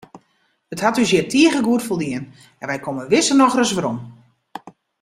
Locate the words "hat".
0.85-0.99